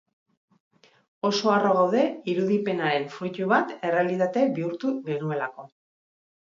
Oso 1.29 1.51
harro 1.57 1.75
gaude 1.81 2.07
irudipenaren 2.33 3.07
fruitu 3.19 3.53
bat 3.55 3.77
errealitate 3.91 4.51
bihurtu 4.59 4.97
genuelako. 5.13 5.73